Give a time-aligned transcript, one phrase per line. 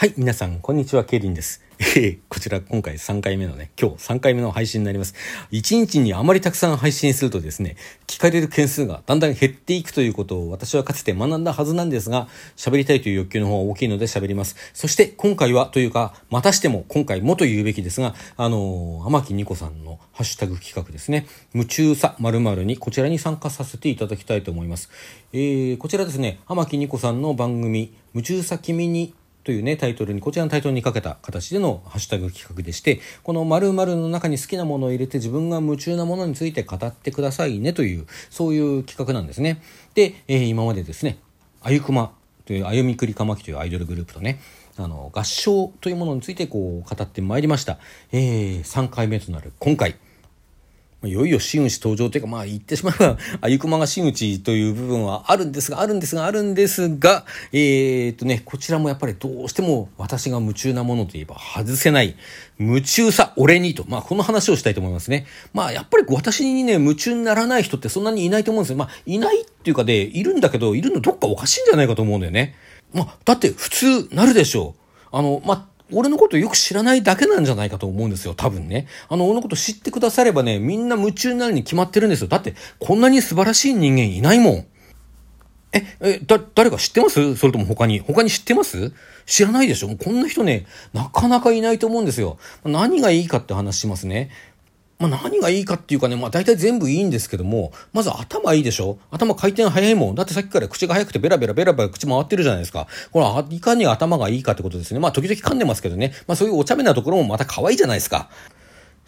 [0.00, 1.62] はい、皆さん、こんにちは、ケイリンです。
[1.78, 5.14] えー、こちら、今回3回目のね、今日3回目の配信になります。
[5.52, 7.76] 1日にあまりたくさん配信するとですね、
[8.06, 14.56] 聞かれる件数がだんだん減っていくということを私はかつて学んだはずなんですが、喋りたいという欲求の方が大きいので喋ります。
[14.72, 24.88] そして、今回はというか、またしても今回もと言うべきですが、あのー、天木ニコさんのハッシュタグ企画ですね、夢中さ〇〇にこちらに参加させていただきたいと思います。
[25.34, 29.12] えー、こちらですね、天木ニコさんの番組、夢中さ君に
[29.50, 39.60] というね、タイトルに、こちらのタイトルにかけた形でのハッシュタグ企画でして、この〇〇の中に好きなものを入れて自分が夢中なものについて語ってくださいねという、そういう企画なんですね。
[39.94, 41.18] で、えー、今までですね、
[41.62, 42.12] あゆくま
[42.44, 44.40] という、あゆみくりかまきというアイドルグループとね、
[44.76, 47.78] あの、合唱というものについてこう語ってまいりました。
[48.12, 49.96] えー、3回目となる今回。
[51.02, 62.16] いよいよ真打登場というか、まあ言ってしまえば、 あゆくまが真打という部分はあるんですが、あるんですが、あるんですが、えー、っとね、こちらもやっぱりどうしても私が夢中なものといえば外せない、
[62.58, 65.26] 夢中さ、俺にと、まあこの話をしたいと思いますね。
[65.54, 68.76] まあやっぱり私にね、夢中にならない人ってそんなにいないと思うんですよ。
[68.76, 72.54] まあいないっていうかで、いるんだけど、いるのどっかおかしいんじゃないかと思うんだよね。
[72.92, 74.74] まあ、だって普通なるでしょ
[75.12, 75.16] う。
[75.16, 78.86] あの、まあ、俺のことよく知らないだけなんじゃないかと思うんですよ、多分ね。
[79.08, 82.28] あの、俺のこと知ってくださればね、みんな夢中になるに決まってるんですよ。
[82.28, 84.66] だって、こんなに素晴らしい人間いないもん。
[85.72, 87.36] え、え、だ、誰か知ってます？
[87.36, 88.00] それとも他に？
[88.00, 88.92] 他に知ってます？
[89.24, 89.96] 知らないでしょ？
[89.96, 92.38] こんな人ね、なかなかいないと思うんですよ。
[92.64, 94.30] 何がいいかって話しますね。
[95.00, 98.98] まあ、何がいいかっていうかね、まあ大体全部いいんですけども、まず頭いいでしょ？
[99.10, 100.14] 頭回転早いもん。
[100.14, 102.86] だってさっきから口が早くてベラベラベラベラ口回ってるじゃないですか。
[103.10, 105.00] これ、いかに頭がいいかってことですね。
[105.00, 106.12] まあ時々噛んでますけどね。
[106.26, 108.28] まあそういうお茶目なところもまた可愛いじゃないですか。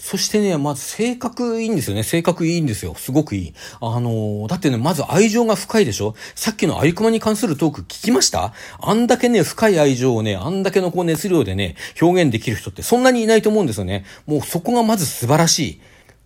[0.04, 2.02] そしてね、まず性格いいんですよね。
[2.02, 2.96] 性格いいんですよ。
[2.96, 3.54] すごくいい。
[3.80, 6.16] あのー、だってね、まず愛情が深いでしょ？
[6.34, 8.52] さっきのアイクマに関するトーク聞きました？
[8.80, 14.04] あんだけね、深い愛情をね、あんだけのこう熱量でね、表現できる人ってそんなにいないと思うんですよね。
[14.26, 15.80] もうそこがまず素晴らしい。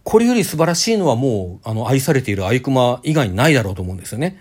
[0.05, 4.39] これより素晴らしいのはもう、あの、愛されているアイクマ以外にないだろうと思うんですよね。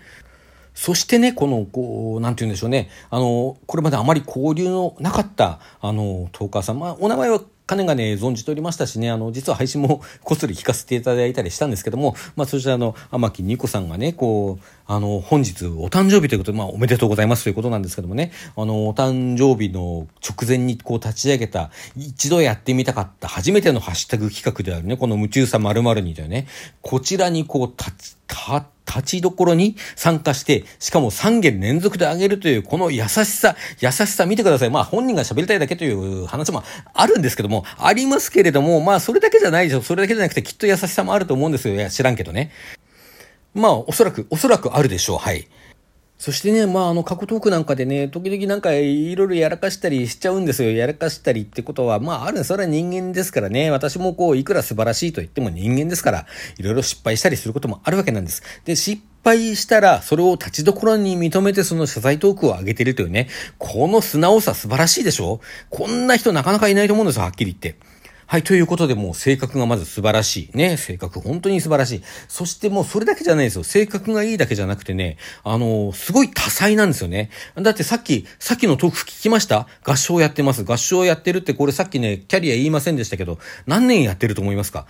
[0.74, 2.88] そしてね、この、こう、なんて言うんでしょうね。
[3.10, 6.78] あの、これまであまり交流のなかった、あの、トーカーさん。
[6.78, 26.46] まあ、お名前は金がね、存じておりましたしね、あの、実は配信も こっそり聞かせていただいたりしたんですけども、まあ、そちらの、天木ニコさんがね、こう、あの、本日お誕生日ということで、まあ、おめでとうございますということなんですけどもね、あの、お誕生日の直前にこう立ち上げた、一度やってみたかった初めてのハッシュタグ企画であるね、この夢中さ〇〇にだよね、
[26.82, 34.70] こちらにこう立ち、立立ちどころに参加して、しかも3件連続で上げるという、この優しさ、優しさ見てください。
[34.70, 36.62] まあ本人が喋りたいだけという話も
[36.94, 39.82] あるんですけども、ありますけれども、まあそれだけじゃないでしょ。
[39.82, 41.74] それだけじゃなくてきっと優しさもあると思うんですよ。
[41.74, 42.50] いや、知らんけどね。
[43.54, 45.18] まあおそらく、おそらくあるでしょう。
[45.18, 45.48] はい。
[46.18, 50.72] そしてね、まあ、あの、過去トークなんかでね、時々なんかいろいろやらかしたりしちゃうんですよ。
[50.72, 53.70] やらかしたりってことは、まあ、あるそれは人間ですからね。
[53.70, 56.26] 私もこう、いくら素晴らしいと言っても人間ですから、
[56.58, 58.42] いろいろ失敗したりすることもあるわけなんです。
[58.64, 63.28] で、失敗したら、それを立ちどころに認めてその謝罪トークを上げてるというね、
[63.58, 65.40] この素直さ素晴らしいでしょ？
[65.68, 67.78] こんな人なかなかいないと思うんですよ、はっきり言って。
[68.28, 70.56] はい、ということでもう性格がまず素晴らしい。
[70.56, 72.02] ね、性格本当に素晴らしい。
[72.26, 73.62] そしてもうそれだけじゃないですよ。
[73.62, 77.30] 性格がいいだけじゃなくてね、あのー、すごい多彩なんですよね。
[77.54, 79.68] だってさっき、さっきのトーク聞きました？
[79.84, 80.64] 合唱やってます。
[80.64, 84.86] 合唱やってるってこれさっきね、キャリア言いませんでしたけど、何年やってると思いますか？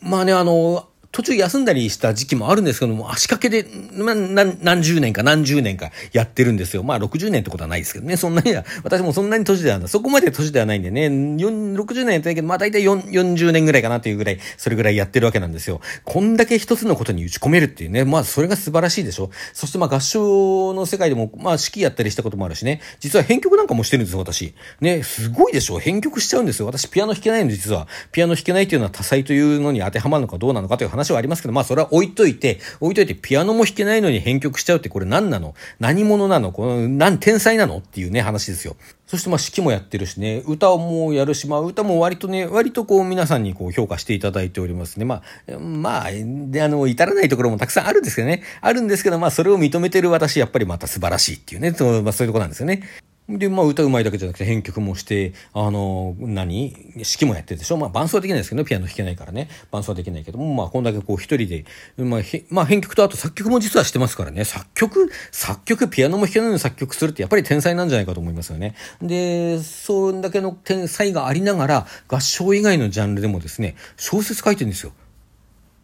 [0.00, 6.82] まあね、あのー途中休んだりした時期もあるんですけども、足掛けで、ま、何十年か何十年かやってるんですよ。
[6.82, 8.16] まあ、60年ってことはないですけどね。
[8.16, 9.88] そんなには、私もそんなに年ではない。
[9.88, 15.80] そこまで年ではないんでね、60年やってるけど、まあ、大体40年ぐらいかなというぐらい、それぐらいやってるわけなんですよ。
[16.02, 19.30] こんだけ一つのことに打ち込めるっていうね、まあ、それが素晴らしいでしょ。
[19.52, 24.52] そしてまあ、合唱の世界でも、まあ、指揮やったりしたこともあるしね、実は編曲なんかもしてるんですよ、私。
[24.80, 25.78] ね、すごいでしょ。
[25.78, 26.66] 編曲しちゃうんですよ。
[26.66, 27.86] 私、ピアノ弾けないの、実は。
[28.10, 35.54] ピアノ弾けないっていうのは多彩というのに当てはまるのかどうなのかという話はありますけど、まあ、それは置いといて、置いといてピアノも弾けないのに編曲しちゃうってこれ何なの？
[35.80, 36.52] 何者なの？
[36.52, 37.78] この、何、天才なの？
[37.78, 38.76] っていうね、話ですよ。
[39.06, 45.04] そしてまあ指揮もやってるしね、歌もやるし、まあ歌も割とね、割とこう皆さんにこう評価していただいておりますね。
[45.04, 48.42] まあ、まあ、で、あの、至らないところもたくさんあるんですけどね。
[48.60, 52.82] あるんですけど、まあそれを認めてる私、やっぱりまた素晴らしいっていうね、そまあそういうとこなんですよね。
[53.26, 56.72] で、まあ歌うまいだけじゃなくて編曲もして、あの、何？
[56.94, 57.78] 指揮もやってるでしょ？
[57.78, 59.48] まあ伴奏はできないですけど、ピアノ弾けないからね。
[59.70, 61.64] 伴奏はできないけども、まあこんだけこう一人で、
[61.96, 64.44] まあ、まあ編曲とあと作曲も実はしてますからね。
[64.44, 68.74] 作曲、作曲、ピアノも弾けないのに作曲するってやっぱり天才なんじゃないかと思いますよね。
[69.00, 74.92] で、そんだけの天才がありながら、合唱以外のジャンルでもですね、小説書いてるんですよ。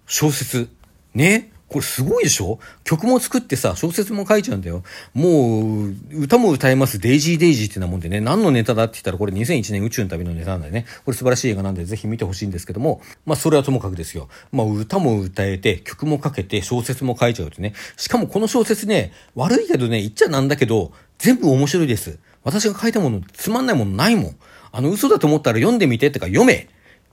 [0.06, 0.68] 小説。
[1.14, 1.49] ね？
[1.70, 2.58] これすごいでしょ？
[2.82, 4.82] 曲も作ってさ、小説も書いちゃうんだよ。
[5.14, 10.84] もう、歌も歌えます、デイジーデイジーってなもんでね、何のネタだって言ったらこれ2001年宇宙の旅のネタなんだよね。
[11.04, 14.28] これ素晴らしい映画なんでぜひ見てほしいんですけども、まあそれはともかくですよ。
[14.50, 17.74] まあ歌も歌えて、曲も書けて、小説も書いちゃうってね。
[17.96, 22.18] しかもこの小説ね、悪いけどね、言っちゃなんだけど、全部面白いです。
[22.42, 24.36] 私が書いたもの、つまんないものないもん。
[24.72, 26.68] あの嘘だと思ったら読んでみてってか読め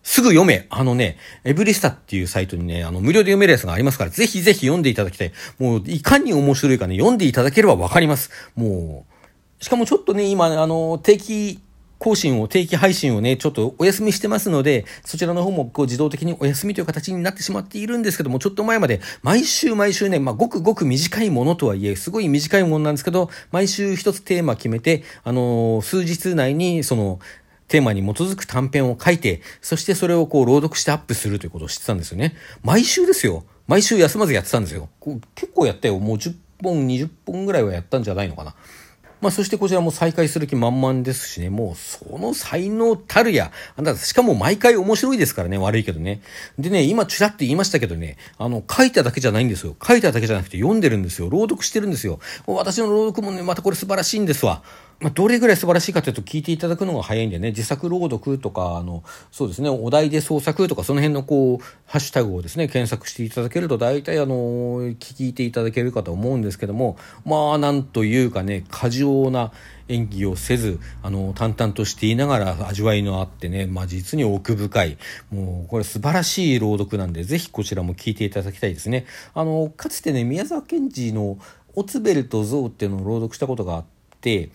[0.08, 0.68] すぐ読め。
[0.70, 5.34] あのね、エブリスタっていうサイトにね、あの、無料で読めるやつがありますから、ぜひぜひ読んでいただきたい。
[5.60, 8.32] もう、いかに面白いかね、読んでいただければわかります。
[8.56, 9.06] も
[9.60, 11.60] う、しかもちょっとね、今、あの、定期
[12.00, 27.20] 更新を、定期配信をね、ちょっとお休みしてますので、そちらの方もこう自動的にお休みという形になってしまっているんですけども、ちょっと前まで、毎週毎週ね、まあ、ごくごく短いものとはいえ、すごい短いものなんですけど、毎週一つテーマ決めて、あの、数日内に、その、
[27.68, 32.36] テーマに基づく短編を書いて、そしてそれをこう朗読してアップするということを知ってたんですよね。
[32.64, 33.44] 毎週ですよ。
[33.68, 34.90] 毎週休まずやってたんですよ。
[35.36, 36.00] 結構やったよ。
[36.00, 38.56] もう10本、20本ぐらいはやったんじゃないのかな。
[39.20, 46.22] まあ、そしてこちらも再開する気満々ですしね、もうその才能たるや、あなた、しかも毎回面白いですからね、悪いけどね。
[46.60, 49.76] でね、今ちらっと言いましたけどね、あの、書いただけじゃないんですよ。
[49.84, 51.30] 書いただけじゃなくて読んでるんですよ。
[51.30, 52.20] 朗読してるんですよ。
[52.46, 54.62] 私の朗読もね、またこれ素晴らしいんですわ。
[55.00, 69.52] まあ、どれぐらい素晴らしいかというと聞いていただくのが早いんでね、自作朗読とか、あの、そうですね、お題で創作とか、その辺のこう、ハッシュタグをですね、検索していただけると、大体あの、聞いていただけるかと思うんですけども、まあ、なんというかね、過剰な
[69.88, 74.98] 演技をせず、あの、淡々としていながら味わいのあってね、まあ、実に奥深い、
[75.30, 79.06] もう、これ素晴らしい朗読なんで、ぜひこちらも聞いていただきたいですね。
[79.36, 81.38] あの、かつてね、宮沢賢治の
[81.76, 83.86] オツベルとゾウっていうのを朗読したことがあっ
[84.20, 84.50] て、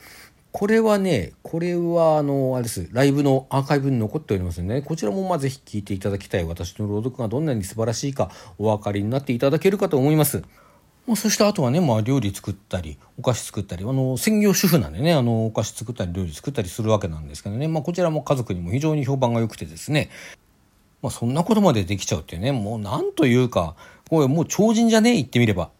[0.52, 6.44] これはね、これはあの、あれです、ライブのアーカイブに残っておりますので、ね、こちらもまあぜひ聴いていただきたい。
[6.44, 10.42] 私の朗読がどんなに素晴らしいかお分かりになっていただけるかと思います。
[11.06, 20.10] まあ、そしてあとはね、まあ、料理作ったり、お菓子作ったり、あの、専業主婦なんでね、あの、お菓子作ったり、料理作ったりするわけなんですけどね、まあ、こちらも家族にも非常に評判が良くてですね、
[21.02, 23.74] まあ、そんなことまでできちゃうっていうね、もうなんというか、
[24.08, 25.12] これもう超人じゃね？
[25.12, 25.70] え、言ってみれば。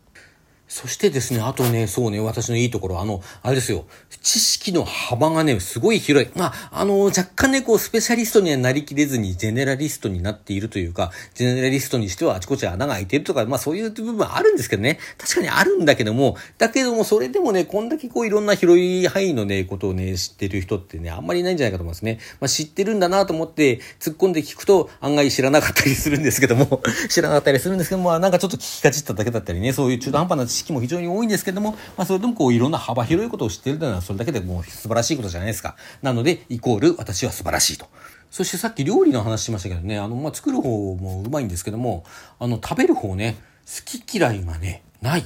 [0.73, 3.85] そしてですね、あとね、そうね、私のいいところ、あの、あれですよ、
[4.23, 6.31] 知識の幅がね、すごい広い。
[6.35, 14.99] まあ、あの、若干ね、こう、スペシャリストにはなりきれずに、ジェネラリストになっているというか、ジェネラリストにしてはあちこち穴が開いてるとか、まあそういう部分あるんですけどね。
[15.19, 22.19] 確かにあるんだけども、だけども、それでもね、こんだけこう、いろんな広い範囲のね、ことをね、知ってる人ってね、あんまりいないんじゃないかと思いますね。
[22.41, 26.81] まあ知ってるんだなと思って、突っ込んで聞くと、案外知らなかったりするんですけども、
[27.11, 35.77] 知らなかったりするんですけども、なんかちょっと聞きかじっただけだったりね、そういう中途半端な知識も非常に多いんですけども、まあ、それでもこういろんな幅広いことを知っているというのはそれだけでもう素晴らしいことじゃないですか。
[36.01, 37.87] なので、イコール私は素晴らしいと。
[38.31, 42.05] そしてさっき料理の話しましたけどね、あの、まあ、作る方もうまいんですけども、
[42.39, 43.37] あの、食べる方ね、
[43.67, 45.25] 好き嫌いがね、ない。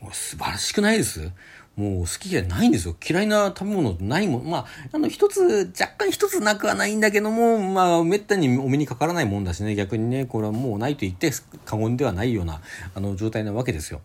[0.00, 1.30] もう素晴らしくないです
[1.76, 2.94] もう好き嫌いないんですよ。
[3.04, 4.48] 嫌いな食べ物ないもん。
[4.48, 11.32] まあ、あの、一つ、若干一つなくはないんだけども、まあ、めったにお目にかからないもんだしね、逆にね、これはもうないと言って
[11.64, 12.60] 過言ではないような、
[12.94, 14.02] あの、状態なわけですよ。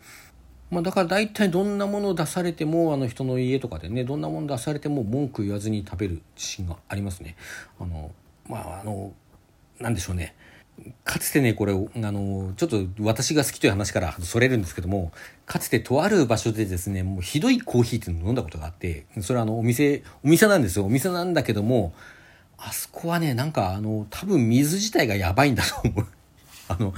[0.71, 7.36] まあ、だから大体どんなものを出されてもあの人の家とかでねどんなもの出されても文句言わずに食べる自信がありますね。
[7.80, 8.12] あの
[8.48, 9.13] まああの
[9.80, 10.36] なんでしょうね
[11.04, 11.77] かつてねこれあ
[12.12, 15.12] のちょっと私が好きという話からそれるんですけども
[15.45, 21.94] かつてとある場所でですねもうひどいコーヒーっていうのを飲んだことがあってそれはあのお店お店なんですよお店なんだけども
[22.57, 26.07] あそこはねなんかあの多分水自体がやばいんだと思う。
[26.69, 26.94] あの、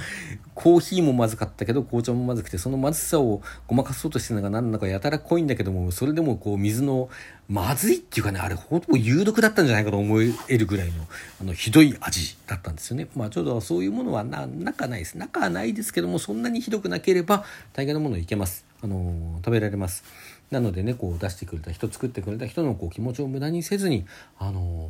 [0.53, 7.09] コーヒーもまずかったけど紅茶もまずくて、そのまずさをごまかそうとしてるのが何なのかやたら濃いんだけども、それでもこう水の
[7.47, 11.07] まずいっていうかね、あれほぼ有毒だったんじゃないかと思えるぐらいの、
[11.39, 13.07] あの、ひどい味だったんですよね。
[13.15, 15.17] まあちょっとそういうものはな、なないです。
[15.17, 18.65] 中はないですけども、そんなにひどくなければ大概のものいけます。
[18.83, 20.03] あの、食べられます。
[20.49, 24.05] なのでね、こう出してくれた人、作ってくれた人のこう気持ちを無駄にせずに、
[24.37, 24.80] あの、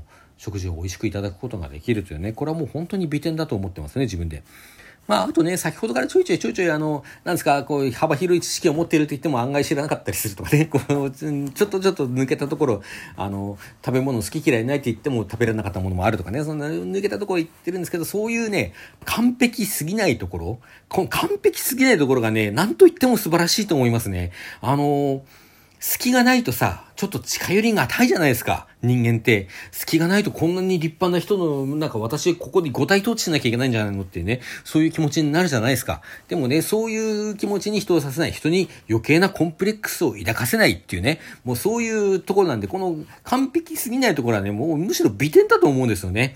[0.42, 4.42] 食事を美味しくいただくことができるというね、これはもう本当に美点だと思ってますね、自分で。
[5.08, 12.82] まあ、あとね、先ほどからちょいちょいちょいちょい、あの、なんですか、こう、幅広い知識を持っていると言っても案外知らなかったりするとかね、 こう、ちょっとちょっと抜けたところ、
[13.16, 18.74] あの、食べ物好き嫌いないって言っても食べられなかったものもあるとかね、そんな抜けたところ言ってるんですけど、そういうね、
[19.06, 24.32] 完璧すぎないところ、この完璧すぎないところがね、なんと言っても素晴らしいと思いますね。
[24.60, 25.22] あの
[25.82, 28.68] 隙がないとさ、ちょっと近寄りがたいじゃないですか。
[28.84, 29.48] 人間って。
[29.72, 36.04] 隙がないとこんなに立派な人の、なんか私ここに五体統治しなきゃいけないんじゃないのってね、そういう気持ちになるじゃないですか。
[36.28, 38.32] でもね、そういう気持ちに人をさせない。
[38.32, 46.36] 人に余計なコンプレックスを抱かせないっていうね、もうそういうところなんで、この完璧すぎないところはね、もうむしろ美点だと思うんですよね。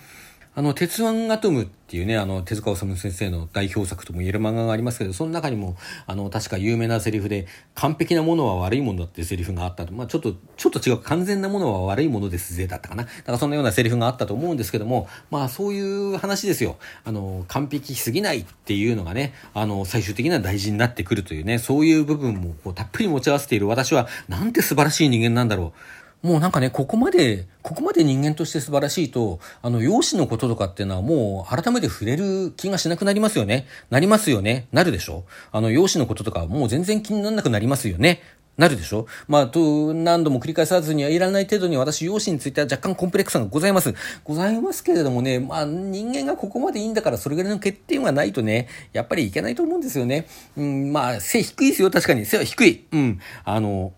[0.57, 5.75] あの、鉄腕アトムっていうね、あの、手塚治虫先生の代表作とも言える漫画がありますけど、その中にも、
[6.07, 9.91] あの、確か有名なセリフで、完璧なものは悪いものだっていうセリフがあったと。
[9.91, 13.03] まあ、ちょっと、ちょっと違う、完全なものは悪いものですぜ、だったかな。
[13.03, 16.77] だからそんなようなセリフがあったと思うんですけども、まあ、そういう話ですよ。
[17.03, 26.04] あの、完璧すぎないっていうのがね、あの、最終的には大事になってくるというね、そういう部分もこうたっぷり持ち合わせている私は、なんて素晴らしい人間なんだろう。
[26.25, 33.67] もうなんかね、ここまで、ここまで人間として素晴らしいと、あの、容姿のこととかっていうのはもう改めて触れる気がしなくなりますよね。
[33.91, 34.67] なりますよね。
[34.71, 38.23] なるでしょあの、容姿のこととかもう全然気にならなくなりますよね。
[38.57, 43.93] なるでしょまあ、と、何度も繰り返さずにはいらない程度に私、容姿については若干コンプレックスがございます。
[44.23, 50.25] ございますけれどもね、まあ、人間がここまでいいんだからそれぐらいの欠点はないとね、やっぱりいけないと思うんですよね。
[50.57, 52.25] うん、まあ、背低いですよ、確かに。
[52.25, 52.85] 背は低い。
[52.91, 53.19] うん。
[53.43, 53.93] あの、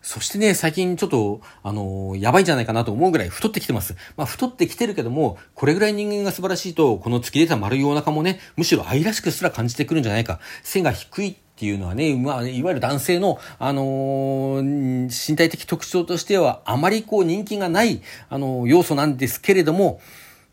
[0.00, 3.96] そしてね、最近ちょっと、あのー、やばいんじゃないかなと思うぐらい太ってきてます。
[4.16, 10.40] まあ、太ってきてるけども、これぐらい人間が素晴らしいと、この突き出た丸いお腹もね、むしろ愛らしくすら感じてくるんじゃないか。
[10.62, 18.00] 背が低いっていうのはね、まあ、いわゆる男性の、あのー、身体的特徴としては、あまりこう人気がない、
[18.30, 20.00] あのー、要素なんですけれども、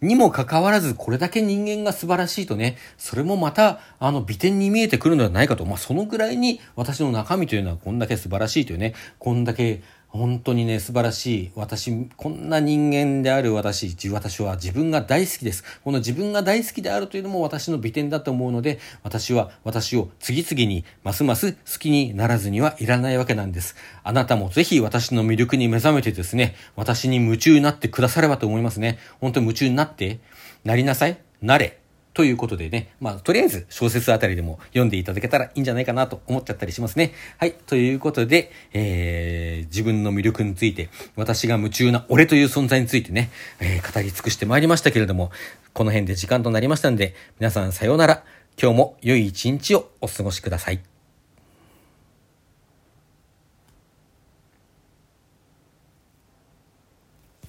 [0.06, 5.66] にもかかわらず、これだけ人間が素晴らしいとね、それもまた、あの、美点に見えてくるのではないかと。
[5.66, 9.82] まあ、そのぐらいに私の中身というのはこんだけ素晴らしいというね、こんだけ
[10.16, 11.52] 本当にね、素晴らしい。
[11.56, 15.64] 私、こんな人間である私、私は自分が大好きです。
[15.84, 23.76] この自分が大好きであるというのも私の美点だと思うので、私は私を次々にますます好きにならずにはいらないわけなんです。
[24.04, 28.98] あなたもぜひ私の魅力に目覚めてですね、私に夢中になってくださればと思いますね。
[29.20, 30.20] 本当に夢中になって、
[30.64, 31.18] なりなさい。
[31.42, 31.85] なれ。
[32.16, 37.14] ということでね、まあ、とりあえず小説あたりでも読んでいただけたらいいんじゃないかなと思っちゃったりしますね。
[37.38, 37.52] はい。
[37.52, 43.30] ということで、えー、自分の魅力について、私が夢中な俺という存在についてね、
[43.60, 45.30] えー、語り尽くしてまいりましたけれども、
[45.74, 48.24] この辺で時間となりましたんで、皆さんさようなら。
[48.62, 50.95] 今日も良い一日をお過ごしください。